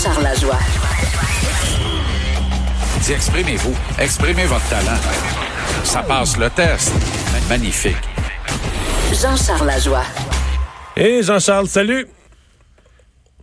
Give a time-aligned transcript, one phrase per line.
[0.00, 0.58] Jean-Charles Lajoie.
[3.02, 3.74] Dis, exprimez-vous.
[3.98, 4.98] Exprimez votre talent.
[5.84, 6.94] Ça passe le test.
[7.50, 7.96] Magnifique.
[9.12, 10.04] Jean-Charles Lajoie.
[10.96, 12.06] Hey Jean-Charles, salut.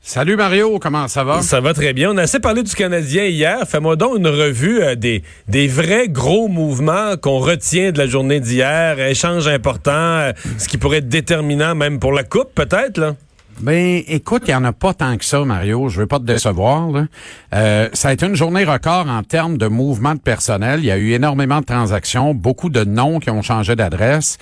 [0.01, 1.43] Salut Mario, comment ça va?
[1.43, 2.09] Ça va très bien.
[2.11, 3.59] On a assez parlé du Canadien hier.
[3.67, 8.39] Fais-moi donc une revue euh, des, des vrais gros mouvements qu'on retient de la journée
[8.39, 8.99] d'hier.
[8.99, 13.13] Échange important, euh, ce qui pourrait être déterminant même pour la Coupe, peut-être, là.
[13.59, 15.89] Ben, écoute, il n'y en a pas tant que ça, Mario.
[15.89, 16.91] Je veux pas te décevoir.
[16.91, 17.05] Là.
[17.53, 20.81] Euh, ça a été une journée record en termes de mouvement de personnel.
[20.81, 24.37] Il y a eu énormément de transactions, beaucoup de noms qui ont changé d'adresse.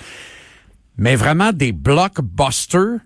[0.98, 2.98] Mais vraiment des blockbusters,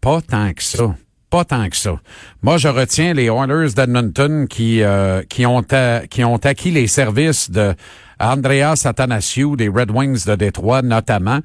[0.00, 0.94] pas tant que ça.
[1.28, 2.00] Pas tant que ça.
[2.42, 5.62] Moi, je retiens les Oilers d'Edmonton qui euh, qui ont
[6.10, 7.74] qui ont acquis les services de
[8.18, 11.40] Andreas Athanasiou des Red Wings de Détroit notamment,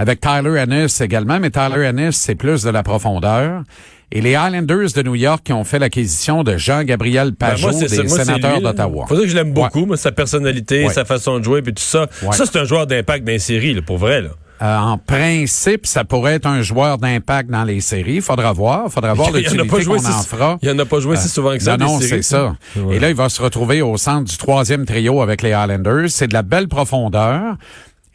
[0.00, 3.62] avec Tyler Ennis également, mais Tyler Ennis c'est plus de la profondeur.
[4.12, 7.80] Et les Islanders de New York qui ont fait l'acquisition de Jean-Gabriel Ben, Pajot moi,
[7.80, 9.04] des Moi, c'est sénateurs d'Ottawa.
[9.06, 10.92] Faut dire que je l'aime beaucoup, moi, sa personnalité, Ouais.
[10.92, 12.08] sa façon de jouer, puis tout ça.
[12.22, 12.32] Ouais.
[12.32, 14.22] Ça, c'est un joueur d'impact dans les séries, là, pour vrai.
[14.22, 14.30] Là.
[14.62, 18.20] Euh, en principe, ça pourrait être un joueur d'impact dans les séries.
[18.20, 18.90] Faudra voir.
[18.90, 20.58] Faudra voir en l'utilité qu'on en si- fera.
[20.60, 22.56] il en a pas joué si souvent que ça, Non, des non, c'est ça.
[22.76, 22.96] Ouais.
[22.96, 26.08] Et là, il va se retrouver au centre du troisième trio avec les Highlanders.
[26.10, 27.54] C'est de la belle profondeur.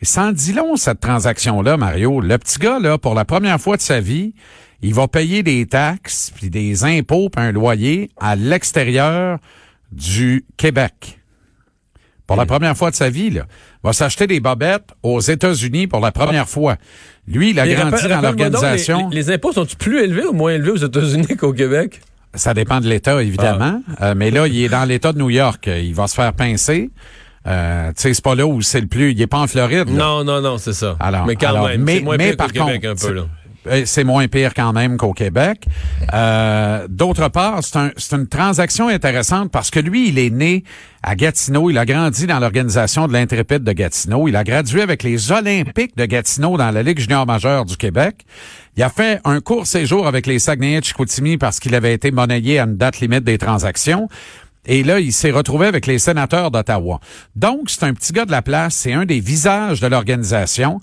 [0.01, 2.19] Et sans dit long, cette transaction-là, Mario.
[2.21, 4.33] Le petit gars, là, pour la première fois de sa vie,
[4.81, 9.39] il va payer des taxes, puis des impôts, puis un loyer à l'extérieur
[9.91, 11.19] du Québec.
[12.27, 13.45] Pour la première fois de sa vie, là.
[13.83, 16.75] Va s'acheter des bobettes aux États-Unis pour la première fois.
[17.27, 19.09] Lui, il a Et grandi dans donc, l'organisation.
[19.09, 22.01] Les, les impôts sont-ils plus élevés ou moins élevés aux États-Unis qu'au Québec?
[22.33, 23.81] Ça dépend de l'État, évidemment.
[23.99, 24.07] Ah.
[24.07, 25.67] Euh, mais là, il est dans l'État de New York.
[25.67, 26.89] Il va se faire pincer.
[27.47, 29.11] Euh, tu sais, c'est pas là où c'est le plus.
[29.11, 29.89] Il est pas en Floride.
[29.89, 29.93] là.
[29.95, 30.95] Non, non, non, c'est ça.
[30.99, 33.13] Alors, mais quand alors, même, mais- c'est moins mais pire par Québec contre, un peu.
[33.13, 33.21] Là.
[33.67, 35.65] Euh, C'est moins pire quand même qu'au Québec.
[36.13, 40.63] Euh, D'autre part, c'est un, c'est une transaction intéressante parce que lui, il est né
[41.01, 41.71] à Gatineau.
[41.71, 44.27] Il a grandi dans l'organisation de l'Intrépide de Gatineau.
[44.27, 48.25] Il a gradué avec les Olympiques de Gatineau dans la Ligue junior majeure du Québec.
[48.77, 52.11] Il a fait un court séjour avec les Saguenayens de Chicoutimi parce qu'il avait été
[52.11, 54.09] monnayé à une date limite des transactions.
[54.65, 56.99] Et là, il s'est retrouvé avec les sénateurs d'Ottawa.
[57.35, 58.75] Donc, c'est un petit gars de la place.
[58.75, 60.79] C'est un des visages de l'organisation.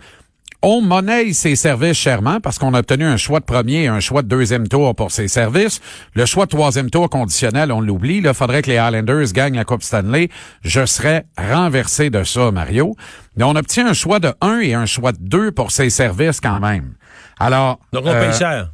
[0.65, 3.99] On monnaie ses services chèrement parce qu'on a obtenu un choix de premier et un
[3.99, 5.81] choix de deuxième tour pour ses services.
[6.15, 8.19] Le choix de troisième tour conditionnel, on l'oublie.
[8.25, 10.29] Il faudrait que les Highlanders gagnent la Coupe Stanley.
[10.63, 12.95] Je serais renversé de ça, Mario.
[13.37, 16.41] Mais on obtient un choix de 1 et un choix de 2 pour ses services
[16.41, 16.95] quand même.
[17.41, 18.71] Alors, Donc, on euh, paye cher.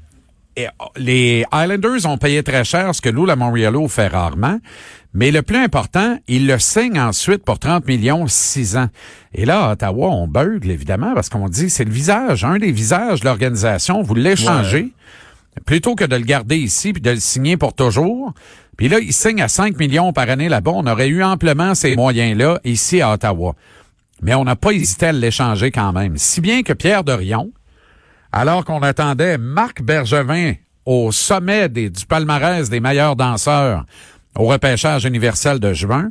[0.66, 4.58] Euh, les Highlanders ont payé très cher, ce que Lou Lamoriello fait rarement.
[5.14, 8.88] Mais le plus important, ils le signent ensuite pour 30 millions, 6 ans.
[9.34, 12.72] Et là, à Ottawa, on bugle, évidemment, parce qu'on dit, c'est le visage, un des
[12.72, 14.92] visages de l'organisation, vous l'échangez,
[15.64, 18.32] plutôt que de le garder ici puis de le signer pour toujours.
[18.76, 20.70] Puis là, il signe à 5 millions par année là-bas.
[20.74, 23.54] On aurait eu amplement ces moyens-là ici à Ottawa.
[24.22, 26.16] Mais on n'a pas hésité à l'échanger quand même.
[26.16, 27.50] Si bien que Pierre Dorion,
[28.32, 33.84] alors qu'on attendait Marc Bergevin au sommet du palmarès des meilleurs danseurs
[34.36, 36.10] au repêchage universel de juin,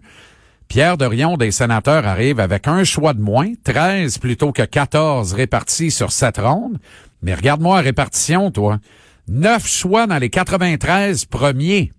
[0.67, 5.91] Pierre Dorion des sénateurs arrive avec un choix de moins, 13 plutôt que 14 répartis
[5.91, 6.77] sur sept rondes.
[7.21, 8.79] Mais regarde-moi la répartition, toi.
[9.29, 11.91] Neuf choix dans les 93 premiers.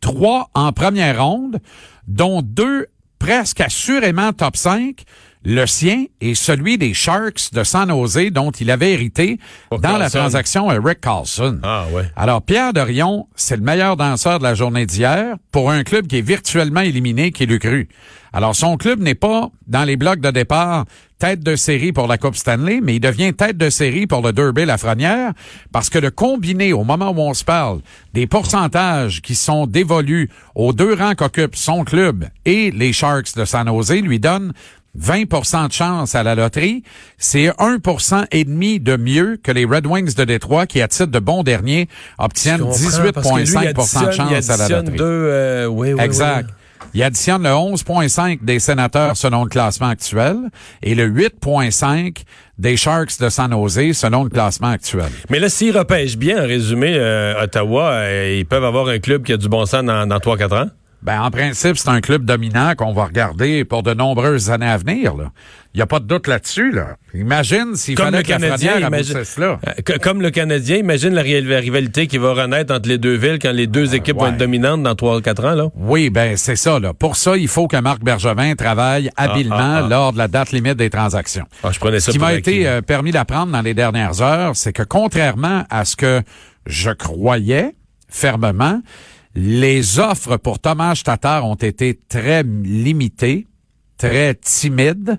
[0.00, 1.60] Trois en première ronde,
[2.06, 2.86] dont deux
[3.18, 5.04] presque assurément top 5,
[5.44, 9.38] le sien et celui des Sharks de San Jose dont il avait hérité
[9.70, 11.58] dans la transaction à Rick Carlson.
[11.62, 12.04] Ah, ouais.
[12.16, 16.18] Alors, Pierre Dorion, c'est le meilleur danseur de la journée d'hier pour un club qui
[16.18, 17.88] est virtuellement éliminé, qui l'eût cru.
[18.32, 20.84] Alors, son club n'est pas dans les blocs de départ
[21.20, 24.32] tête de série pour la Coupe Stanley, mais il devient tête de série pour le
[24.32, 25.32] Derby Lafrenière
[25.70, 27.80] parce que le combiné, au moment où on se parle,
[28.14, 33.44] des pourcentages qui sont dévolus aux deux rangs qu'occupe son club et les Sharks de
[33.44, 34.54] San Jose lui donne
[34.98, 36.82] 20% de chance à la loterie,
[37.16, 41.06] c'est 1% et demi de mieux que les Red Wings de Détroit qui, à titre
[41.06, 41.88] de bon dernier,
[42.18, 44.96] obtiennent Je comprends, parce que lui, il 18,5% de chance à la loterie.
[44.96, 46.46] deux, euh, oui, oui, Exact.
[46.48, 46.54] oui.
[46.92, 50.36] Il additionne le 11,5 des sénateurs selon le classement actuel
[50.82, 52.22] et le 8,5
[52.58, 55.06] des Sharks de San Jose selon le classement actuel.
[55.28, 59.22] Mais là, s'ils repêchent bien, en résumé, euh, Ottawa, euh, ils peuvent avoir un club
[59.22, 60.70] qui a du bon sens dans, dans 3-4 ans.
[61.02, 64.76] Ben, en principe, c'est un club dominant qu'on va regarder pour de nombreuses années à
[64.76, 65.16] venir.
[65.16, 65.30] là.
[65.72, 66.72] Il n'y a pas de doute là-dessus.
[66.72, 66.96] Là.
[67.14, 69.60] Imagine s'il fallait le que Canadien, imagine- là.
[69.68, 73.14] Euh, comme le Canadien, imagine la, ri- la rivalité qui va renaître entre les deux
[73.14, 74.30] villes quand les deux équipes vont ouais.
[74.30, 75.54] être dominantes dans 3-4 ans.
[75.54, 75.68] Là.
[75.76, 76.80] Oui, ben c'est ça.
[76.80, 76.92] Là.
[76.92, 79.88] Pour ça, il faut que Marc Bergevin travaille habilement ah, ah.
[79.88, 81.46] lors de la date limite des transactions.
[81.62, 84.56] Ah, je prenais ça Ce qui m'a été euh, permis d'apprendre dans les dernières heures,
[84.56, 86.20] c'est que contrairement à ce que
[86.66, 87.74] je croyais
[88.08, 88.82] fermement,
[89.34, 93.46] Les offres pour Thomas Tatar ont été très limitées,
[93.96, 95.18] très timides,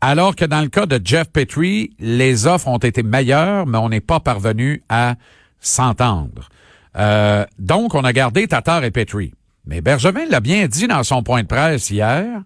[0.00, 3.88] alors que dans le cas de Jeff Petrie, les offres ont été meilleures, mais on
[3.88, 5.16] n'est pas parvenu à
[5.60, 6.48] s'entendre.
[6.96, 9.32] Euh, donc, on a gardé Tatar et Petrie.
[9.66, 12.42] Mais Bergevin l'a bien dit dans son point de presse hier.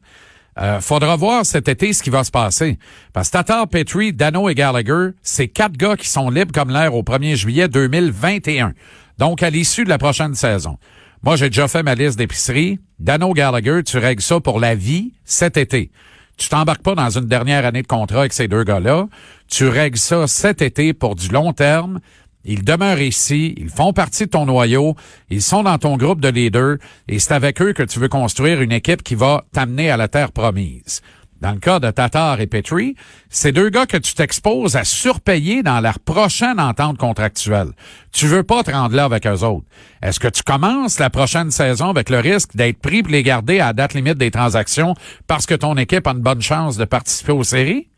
[0.61, 2.79] Euh, faudra voir cet été ce qui va se passer.
[3.13, 6.95] Parce que Tatar, Petrie, Dano et Gallagher, c'est quatre gars qui sont libres comme l'air
[6.95, 8.73] au 1er juillet 2021.
[9.19, 10.79] Donc, à l'issue de la prochaine saison.
[11.23, 12.79] Moi, j'ai déjà fait ma liste d'épicerie.
[13.01, 15.91] Dano Gallagher, tu règles ça pour la vie cet été.
[16.37, 19.09] Tu t'embarques pas dans une dernière année de contrat avec ces deux gars-là.
[19.49, 21.99] Tu règles ça cet été pour du long terme.
[22.45, 24.95] Ils demeurent ici, ils font partie de ton noyau,
[25.29, 26.77] ils sont dans ton groupe de leaders
[27.09, 30.09] et c'est avec eux que tu veux construire une équipe qui va t'amener à la
[30.09, 31.03] terre promise.
[31.41, 32.97] Dans le cas de Tatar et Petrie,
[33.29, 37.71] c'est deux gars que tu t'exposes à surpayer dans leur prochaine entente contractuelle.
[38.13, 39.67] Tu veux pas te rendre là avec eux autres.
[40.03, 43.61] Est-ce que tu commences la prochaine saison avec le risque d'être pris pour les garder
[43.61, 44.95] à date limite des transactions
[45.29, 47.89] parce que ton équipe a une bonne chance de participer aux séries?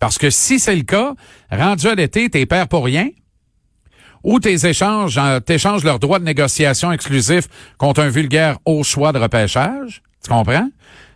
[0.00, 1.14] Parce que si c'est le cas,
[1.52, 3.08] rendu à l'été, t'es père pour rien,
[4.24, 7.48] ou tes échanges, euh, t'échanges leurs droits de négociation exclusifs
[7.78, 10.02] contre un vulgaire haut choix de repêchage.
[10.22, 10.68] Tu comprends?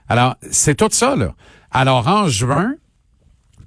[0.08, 1.34] Alors, c'est tout ça, là.
[1.76, 2.74] Alors, en juin,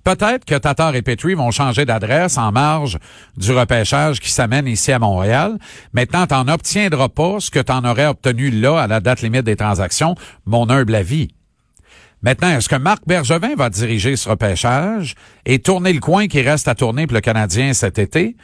[0.06, 2.98] peut-être que Tatar et Petrie vont changer d'adresse en marge
[3.36, 5.58] du repêchage qui s'amène ici à Montréal.
[5.92, 9.44] Maintenant, tu n'obtiendras pas ce que tu en aurais obtenu là à la date limite
[9.44, 10.16] des transactions,
[10.46, 11.28] mon humble avis.
[12.22, 15.16] Maintenant, est-ce que Marc Bergevin va diriger ce repêchage
[15.46, 18.38] et tourner le coin qui reste à tourner pour le Canadien cet été?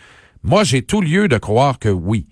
[0.43, 2.27] Moi, j'ai tout lieu de croire que oui.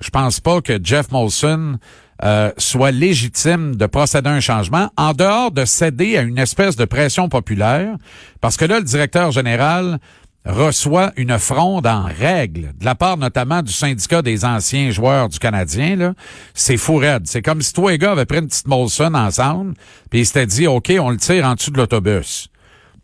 [0.00, 1.78] Je pense pas que Jeff Molson
[2.22, 6.76] euh, soit légitime de procéder à un changement en dehors de céder à une espèce
[6.76, 7.96] de pression populaire,
[8.40, 9.98] parce que là, le directeur général
[10.46, 15.38] reçoit une fronde en règle, de la part notamment du syndicat des anciens joueurs du
[15.38, 15.96] Canadien.
[15.96, 16.14] Là.
[16.52, 17.26] C'est fou raide.
[17.26, 19.74] C'est comme si toi et gars avaient pris une petite Molson ensemble,
[20.10, 22.50] puis ils s'étaient dit, OK, on le tire en dessous de l'autobus.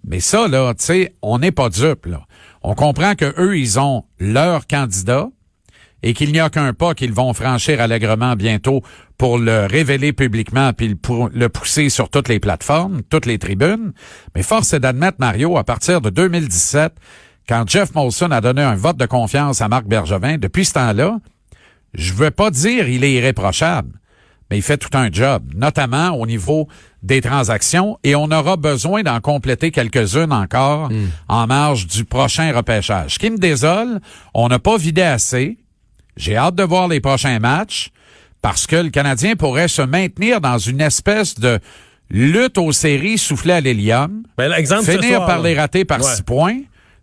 [0.06, 2.22] Mais ça, là, tu sais, on n'est pas dupe, là.
[2.62, 5.28] On comprend que eux, ils ont leur candidat
[6.02, 8.82] et qu'il n'y a qu'un pas qu'ils vont franchir allègrement bientôt
[9.18, 10.96] pour le révéler publiquement puis
[11.34, 13.92] le pousser sur toutes les plateformes, toutes les tribunes.
[14.34, 16.92] Mais force est d'admettre, Mario, à partir de 2017,
[17.48, 21.18] quand Jeff Molson a donné un vote de confiance à Marc Bergevin, depuis ce temps-là,
[21.94, 23.98] je veux pas dire il est irréprochable,
[24.50, 26.68] mais il fait tout un job, notamment au niveau
[27.02, 31.08] des transactions, et on aura besoin d'en compléter quelques-unes encore Hmm.
[31.28, 33.14] en marge du prochain repêchage.
[33.14, 34.00] Ce qui me désole,
[34.34, 35.58] on n'a pas vidé assez.
[36.16, 37.90] J'ai hâte de voir les prochains matchs
[38.42, 41.58] parce que le Canadien pourrait se maintenir dans une espèce de
[42.10, 44.52] lutte aux séries soufflée à l'hélium, Ben,
[44.82, 46.14] finir soir, par les rater par Ouais.
[46.14, 46.58] six points,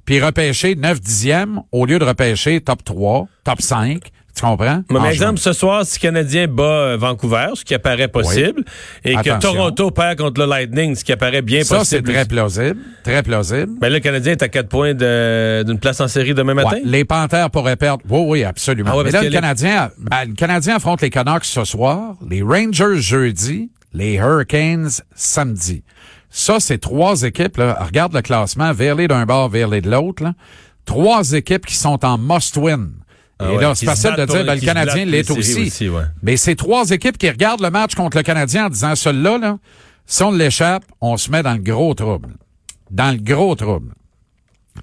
[0.06, 4.00] puis repêcher 9 dixièmes au lieu de repêcher top 3, top 5.
[4.38, 4.84] Tu comprends?
[4.92, 8.64] Mais En exemple, ce soir, si le Canadien bat euh, Vancouver, ce qui apparaît possible,
[9.04, 9.40] et que.
[9.40, 12.14] Toronto perd contre le Lightning, ce qui apparaît bien Ça, c'est possible.
[12.14, 12.78] très plausible.
[13.04, 13.72] Très plausible.
[13.80, 16.70] Ben là, le Canadien est à 4 points d'une place en série demain matin.
[16.78, 18.04] Ouais, les Panthères pourraient perdre.
[18.08, 18.92] Oui, oui, absolument.
[18.94, 22.14] Ah ouais, Mais là, le les- Canadien, ben, le Canadien affronte les Canucks ce soir,
[22.30, 25.84] les Rangers jeudi, les Hurricanes samedi.
[26.30, 27.78] Ça, c'est trois équipes, là.
[27.84, 30.24] Regarde le classement, les d'un bord, les de l'autre.
[30.86, 32.90] Trois équipes qui sont en must-win.
[33.40, 35.68] Ah Et là, c'est facile de dire, ben, le Canadien l'est aussi.
[35.68, 36.04] aussi, ouais.
[36.24, 39.58] Mais c'est trois équipes qui regardent le match contre le Canadien en disant, celui-là, là,
[40.06, 42.30] si on l'échappe, on se met dans le gros trouble.
[42.90, 43.94] Dans le gros trouble.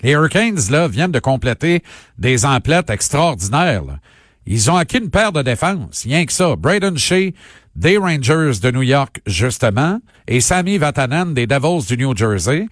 [0.02, 1.82] Les Hurricanes, là, viennent de compléter
[2.18, 3.84] des emplettes extraordinaires.
[3.84, 3.98] là.
[4.46, 6.54] Ils ont acquis une paire de défense, rien que ça.
[6.56, 7.32] Braden Shea
[7.74, 12.66] des Rangers de New York, justement, et Sami Vatanen des Devils du New Jersey.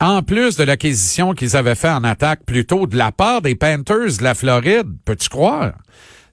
[0.00, 4.18] En plus de l'acquisition qu'ils avaient fait en attaque plutôt de la part des Panthers
[4.18, 5.74] de la Floride, peux-tu croire?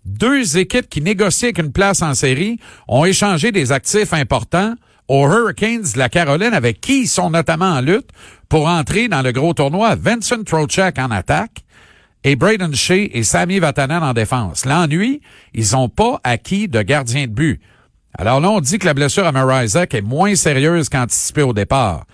[0.03, 4.73] Deux équipes qui négociaient avec une place en série ont échangé des actifs importants
[5.07, 8.09] aux Hurricanes de la Caroline avec qui ils sont notamment en lutte
[8.49, 9.95] pour entrer dans le gros tournoi.
[9.95, 11.63] Vincent Trocheck en attaque
[12.23, 14.65] et Braden Shea et Sami Vatanen en défense.
[14.65, 15.21] L'ennui,
[15.53, 17.61] ils n'ont pas acquis de gardien de but.
[18.17, 22.05] Alors là, on dit que la blessure à Marizek est moins sérieuse qu'anticipée au départ.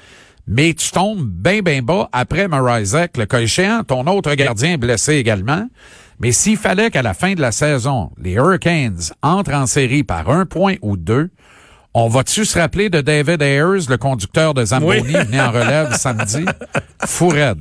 [0.47, 4.77] Mais tu tombes bien, bien bas après Marizek, le cas échéant, ton autre gardien est
[4.77, 5.67] blessé également.
[6.19, 10.29] Mais s'il fallait qu'à la fin de la saison, les Hurricanes entrent en série par
[10.29, 11.29] un point ou deux,
[11.93, 15.13] on va-tu se rappeler de David Ayers, le conducteur de Zamboni, Oui.
[15.13, 16.45] venu en relève samedi?
[17.05, 17.59] Fou raide.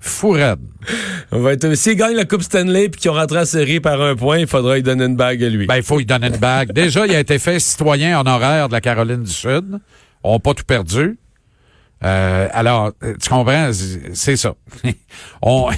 [0.00, 0.58] Fou raide.
[1.30, 4.00] On va être, s'il gagne la Coupe Stanley puis qu'ils ont rentré en série par
[4.02, 5.66] un point, il faudra lui donner une bague à lui.
[5.66, 6.72] Ben, il faut lui donner une bague.
[6.72, 9.78] Déjà, il a été fait citoyen honoraire de la Caroline du Sud.
[10.24, 11.18] On n'a pas tout perdu.
[12.02, 14.54] Euh, alors, euh, tu comprends, c'est- ça.
[15.42, 15.70] On,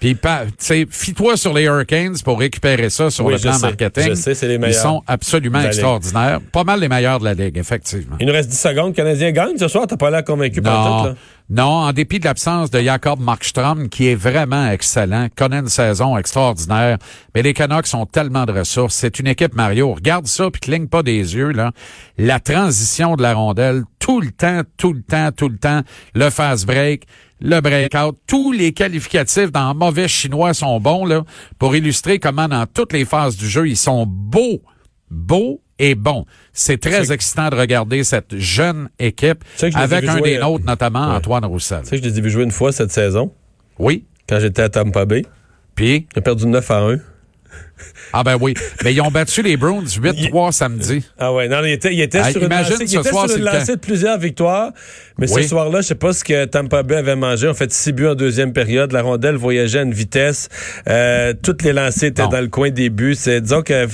[0.00, 0.28] Puis, tu
[0.58, 3.66] sais, fie-toi sur les Hurricanes pour récupérer ça sur Oui, le plan sais.
[3.66, 4.08] marketing.
[4.10, 6.40] Je sais, c'est les Ils meilleurs sont absolument extraordinaires.
[6.52, 8.16] Pas mal les meilleurs de la Ligue, effectivement.
[8.20, 8.88] Il nous reste 10 secondes.
[8.88, 9.86] Le Canadien gagne ce soir.
[9.88, 11.14] T'as pas l'air convaincu par tout, Non, là.
[11.50, 16.16] non, en dépit de l'absence de Jacob Markstrom, qui est vraiment excellent, connaît une saison
[16.16, 16.98] extraordinaire,
[17.34, 18.94] mais les Canucks ont tellement de ressources.
[18.94, 19.94] C'est une équipe, Mario.
[19.94, 21.72] Regarde ça, puis cligne pas des yeux, là.
[22.18, 25.82] La transition de la rondelle, tout le temps, tout le temps, tout le temps,
[26.14, 27.02] le fast break,
[27.40, 31.22] le breakout, tous les qualificatifs dans mauvais chinois sont bons, là,
[31.58, 34.62] pour illustrer comment dans toutes les phases du jeu, ils sont beaux,
[35.10, 36.26] beaux et bons.
[36.52, 41.10] C'est très excitant de regarder cette jeune équipe avec un jouer, des euh, nôtres, notamment
[41.10, 41.16] ouais.
[41.16, 41.82] Antoine Roussel.
[41.82, 43.32] Tu sais que je les ai vus jouer une fois cette saison,
[43.78, 44.04] Oui.
[44.28, 45.24] quand j'étais à Tampa Bay.
[45.74, 46.96] Puis, J'ai perdu 9 à 1.
[48.12, 48.54] Ah ben oui.
[48.84, 51.04] Mais ils ont battu les Bruins 8-3 samedi.
[51.18, 53.24] Ah ouais, non, il était, il était Ah, sur une lancée, il ce était soir,
[53.26, 54.72] sur c'est une le lancée de plusieurs victoires,
[55.18, 55.42] mais Oui.
[55.42, 57.48] ce soir-là, je sais pas ce que Tampa Bay avait mangé.
[57.48, 58.92] On fait six buts en deuxième période.
[58.92, 60.48] La rondelle voyageait à une vitesse.
[60.88, 62.28] Euh, toutes les lancées étaient Non.
[62.28, 63.14] dans le coin des buts.
[63.16, 63.86] C'est, disons que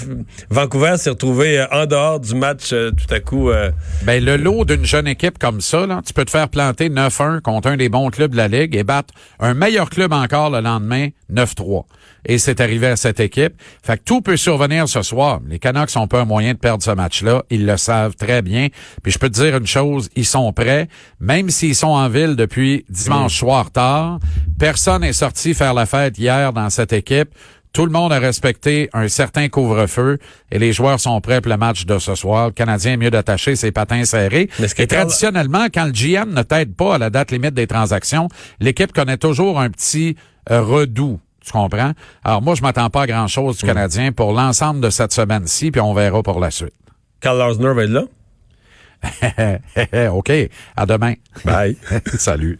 [0.50, 3.50] Vancouver s'est retrouvé euh, en dehors du match euh, tout à coup.
[3.50, 3.70] euh,
[4.02, 7.40] Ben, le lot d'une jeune équipe comme ça, là, tu peux te faire planter 9-1
[7.40, 10.60] contre un des bons clubs de la Ligue et battre un meilleur club encore le
[10.60, 11.84] lendemain, 9-3.
[12.26, 13.54] Et c'est arrivé à cette équipe.
[13.83, 15.40] Fait que tout peut survenir ce soir.
[15.49, 17.43] Les Canucks ont pas un moyen de perdre ce match-là.
[17.50, 18.69] Ils le savent très bien.
[19.02, 20.88] Puis je peux te dire une chose, ils sont prêts.
[21.21, 24.19] Même s'ils sont en ville depuis dimanche soir tard,
[24.59, 27.28] personne n'est sorti faire la fête hier dans cette équipe.
[27.73, 30.19] Tout le monde a respecté un certain couvre-feu
[30.52, 32.47] et les joueurs sont prêts pour le match de ce soir.
[32.47, 34.49] Le Canadien est mieux d'attacher ses patins serrés.
[34.61, 37.66] Mais et Carl- traditionnellement, quand le GM ne t'aide pas à la date limite des
[37.66, 38.28] transactions,
[38.61, 40.14] l'équipe connaît toujours un petit
[40.52, 41.19] euh, redout.
[41.44, 41.92] Tu comprends?
[42.24, 45.80] Alors moi, je m'attends pas à grand-chose du Canadien pour l'ensemble de cette semaine-ci, puis
[45.80, 46.72] on verra pour la suite.
[47.20, 48.04] Carl Larsner va être là?
[50.12, 50.32] OK.
[50.76, 51.14] À demain.
[51.44, 51.76] Bye.
[52.18, 52.58] Salut.